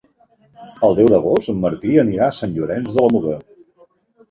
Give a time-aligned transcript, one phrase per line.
[0.87, 3.39] El deu d'agost en Martí anirà a Sant Llorenç de la Muga.